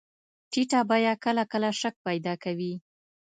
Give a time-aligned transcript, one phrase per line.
[0.51, 2.73] ټیټه بیه کله کله شک پیدا کوي.